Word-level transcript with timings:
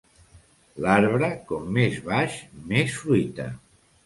L'arbre, 0.85 1.29
com 1.51 1.67
més 1.77 1.99
baix, 2.09 2.39
més 2.73 2.97
fruita. 3.05 3.49